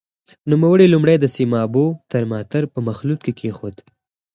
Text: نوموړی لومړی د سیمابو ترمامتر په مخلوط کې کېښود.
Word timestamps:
نوموړی 0.51 0.85
لومړی 0.93 1.15
د 1.19 1.25
سیمابو 1.35 1.85
ترمامتر 2.11 2.63
په 2.73 2.79
مخلوط 2.87 3.19
کې 3.25 3.33
کېښود. 3.39 3.75